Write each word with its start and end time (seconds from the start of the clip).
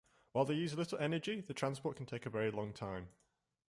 While 0.31 0.45
they 0.45 0.55
use 0.55 0.73
little 0.73 0.97
energy, 0.97 1.41
the 1.41 1.53
transport 1.53 1.97
can 1.97 2.07
take 2.07 2.25
a 2.25 2.31
very 2.31 2.49
long 2.49 2.73
time. 2.73 3.09